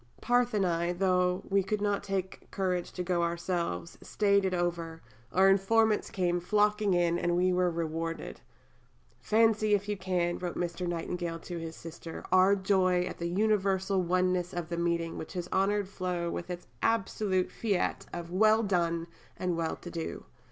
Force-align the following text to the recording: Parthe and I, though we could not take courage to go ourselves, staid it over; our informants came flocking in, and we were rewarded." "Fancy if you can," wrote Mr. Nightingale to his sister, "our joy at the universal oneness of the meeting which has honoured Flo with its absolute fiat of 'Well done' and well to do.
Parthe 0.19 0.55
and 0.55 0.65
I, 0.65 0.93
though 0.93 1.43
we 1.47 1.61
could 1.61 1.79
not 1.79 2.03
take 2.03 2.49
courage 2.49 2.91
to 2.93 3.03
go 3.03 3.21
ourselves, 3.21 3.99
staid 4.01 4.45
it 4.45 4.53
over; 4.55 5.03
our 5.31 5.47
informants 5.47 6.09
came 6.09 6.39
flocking 6.39 6.95
in, 6.95 7.19
and 7.19 7.35
we 7.37 7.53
were 7.53 7.69
rewarded." 7.69 8.41
"Fancy 9.19 9.75
if 9.75 9.87
you 9.87 9.95
can," 9.95 10.39
wrote 10.39 10.55
Mr. 10.55 10.87
Nightingale 10.87 11.37
to 11.41 11.59
his 11.59 11.75
sister, 11.75 12.25
"our 12.31 12.55
joy 12.55 13.01
at 13.03 13.19
the 13.19 13.27
universal 13.29 14.01
oneness 14.01 14.55
of 14.55 14.69
the 14.69 14.75
meeting 14.77 15.19
which 15.19 15.33
has 15.33 15.47
honoured 15.53 15.87
Flo 15.87 16.31
with 16.31 16.49
its 16.49 16.65
absolute 16.81 17.51
fiat 17.51 18.07
of 18.11 18.31
'Well 18.31 18.63
done' 18.63 19.05
and 19.37 19.55
well 19.55 19.75
to 19.75 19.91
do. 19.91 20.25